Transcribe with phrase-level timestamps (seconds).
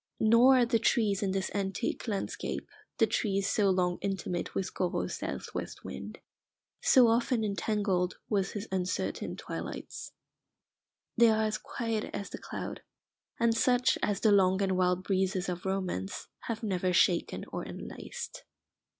[0.19, 2.67] Nor are the trees in this antique landscape
[2.97, 6.17] the trees so long intimate with Corot's south west wind,
[6.81, 10.13] so often entangled with his uncertain twilights.
[11.17, 12.81] They are as quiet as the cloud,
[13.39, 18.43] and such as the long and wild breezes of Romance have never shaken or enlaced.